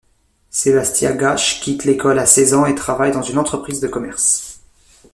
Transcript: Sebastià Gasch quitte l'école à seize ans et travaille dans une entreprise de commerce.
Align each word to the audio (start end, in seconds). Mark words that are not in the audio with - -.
Sebastià 0.49 1.11
Gasch 1.11 1.61
quitte 1.61 1.85
l'école 1.85 2.17
à 2.17 2.25
seize 2.25 2.55
ans 2.55 2.65
et 2.65 2.73
travaille 2.73 3.11
dans 3.11 3.21
une 3.21 3.37
entreprise 3.37 3.81
de 3.81 3.87
commerce. 3.87 4.59